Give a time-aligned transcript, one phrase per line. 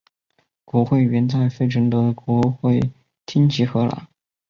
[0.65, 2.79] 国会原在费城的国会
[3.27, 4.09] 厅集会了。